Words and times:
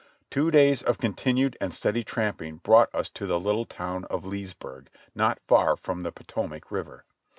Two 0.31 0.49
days 0.49 0.81
of 0.81 0.97
continued 0.97 1.55
and 1.61 1.71
steady 1.75 2.03
tramping 2.03 2.55
brought 2.55 2.89
us 2.91 3.07
to 3.11 3.27
the 3.27 3.39
little 3.39 3.65
town 3.65 4.05
of 4.05 4.25
Leesburg, 4.25 4.89
not 5.13 5.37
far 5.47 5.77
from 5.77 5.99
the 6.01 6.11
Potomac 6.11 6.71
River. 6.71 7.05